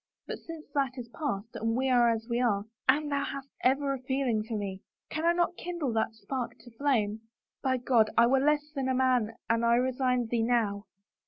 But 0.25 0.39
since 0.39 0.65
that 0.73 0.97
is 0.97 1.09
past 1.09 1.55
and 1.57 1.75
we 1.77 1.87
are 1.87 2.09
as 2.09 2.25
we 2.27 2.41
are— 2.41 2.65
Anne, 2.89 3.09
thou 3.09 3.23
hast 3.23 3.49
ever 3.63 3.93
a 3.93 3.99
feeling 3.99 4.41
for 4.43 4.57
me. 4.57 4.81
Can 5.11 5.25
I 5.27 5.31
not 5.31 5.55
kindle 5.57 5.93
that 5.93 6.15
spark 6.15 6.57
to 6.61 6.71
flame? 6.71 7.21
By 7.61 7.77
God, 7.77 8.09
I 8.17 8.25
were 8.25 8.39
less 8.39 8.71
than 8.71 8.89
a 8.89 8.95
man 8.95 9.35
an 9.47 9.63
I 9.63 9.75
resigned 9.75 10.31
thee 10.31 10.41
now! 10.41 10.87